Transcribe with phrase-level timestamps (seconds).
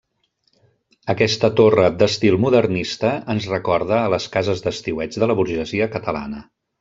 [1.13, 6.43] Aquesta torre d'estil modernista ens recorda a les cases d'estiueig de la burgesia catalana.